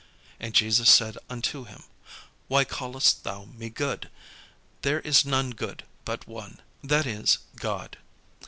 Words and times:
And 0.39 0.55
Jesus 0.55 0.89
said 0.89 1.19
unto 1.29 1.65
him, 1.65 1.83
"Why 2.47 2.65
callest 2.65 3.23
thou 3.23 3.45
me 3.45 3.69
good? 3.69 4.09
There 4.81 4.99
is 5.01 5.25
none 5.25 5.51
good 5.51 5.83
but 6.05 6.27
one, 6.27 6.59
that 6.83 7.05
is, 7.05 7.37
God. 7.57 7.97